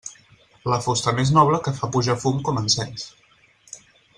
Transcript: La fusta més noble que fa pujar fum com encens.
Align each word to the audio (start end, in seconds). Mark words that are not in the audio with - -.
La 0.73 0.79
fusta 0.85 1.13
més 1.19 1.33
noble 1.35 1.59
que 1.67 1.75
fa 1.81 1.91
pujar 1.97 2.17
fum 2.25 2.43
com 2.51 2.61
encens. 2.65 3.07